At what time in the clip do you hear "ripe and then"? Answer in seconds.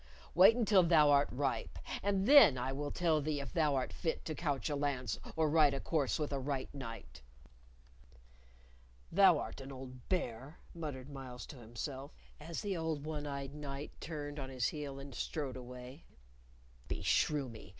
1.31-2.57